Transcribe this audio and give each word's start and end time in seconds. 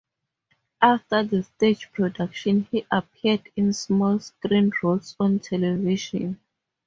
After 0.81 1.23
the 1.23 1.43
stage 1.43 1.91
production, 1.91 2.67
he 2.71 2.87
appeared 2.89 3.47
in 3.55 3.71
small 3.71 4.17
screen 4.17 4.71
roles 4.81 5.15
on 5.19 5.37
television. 5.37 6.39